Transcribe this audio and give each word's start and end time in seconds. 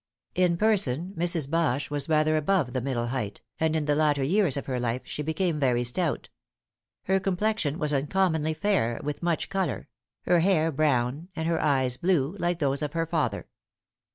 In 0.33 0.57
person, 0.57 1.13
Mrs. 1.15 1.47
Bache 1.47 1.91
was 1.91 2.09
rather 2.09 2.35
above 2.35 2.73
the 2.73 2.81
middle 2.81 3.09
height, 3.09 3.41
and 3.59 3.75
in 3.75 3.85
the 3.85 3.93
latter 3.93 4.23
years 4.23 4.57
of 4.57 4.65
her 4.65 4.79
life 4.79 5.03
she 5.05 5.21
became 5.21 5.59
very 5.59 5.83
stout. 5.83 6.29
Her 7.03 7.19
complexion 7.19 7.77
was 7.77 7.93
uncommonly 7.93 8.55
fair, 8.55 8.99
with 9.03 9.21
much 9.21 9.47
color; 9.51 9.89
her 10.23 10.39
hair 10.39 10.71
brown, 10.71 11.27
and 11.35 11.47
her 11.47 11.61
eyes 11.61 11.97
blue, 11.97 12.35
like 12.39 12.57
those 12.57 12.81
of 12.81 12.93
her 12.93 13.05
father. 13.05 13.47